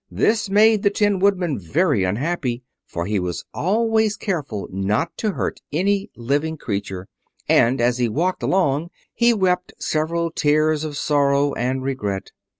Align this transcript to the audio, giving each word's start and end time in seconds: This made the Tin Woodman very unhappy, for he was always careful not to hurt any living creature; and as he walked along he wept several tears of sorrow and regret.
This 0.09 0.49
made 0.49 0.81
the 0.81 0.89
Tin 0.89 1.19
Woodman 1.19 1.59
very 1.59 2.03
unhappy, 2.03 2.63
for 2.87 3.05
he 3.05 3.19
was 3.19 3.45
always 3.53 4.17
careful 4.17 4.67
not 4.71 5.15
to 5.17 5.33
hurt 5.33 5.59
any 5.71 6.09
living 6.15 6.57
creature; 6.57 7.07
and 7.47 7.79
as 7.79 7.99
he 7.99 8.09
walked 8.09 8.41
along 8.41 8.89
he 9.13 9.31
wept 9.31 9.75
several 9.77 10.31
tears 10.31 10.83
of 10.83 10.97
sorrow 10.97 11.53
and 11.53 11.83
regret. 11.83 12.31